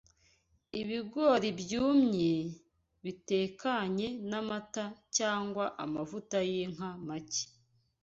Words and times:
Ibigori 0.81 1.49
byumye, 1.59 2.33
bitekanye 3.03 4.07
n’amata 4.29 4.83
cyangwa 5.17 5.65
amavuta 5.83 6.37
y’inka 6.49 6.89
make 7.07 7.43